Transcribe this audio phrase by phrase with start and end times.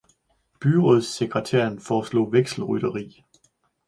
[0.59, 3.23] Byrådssekretæren foretog vekselrytteri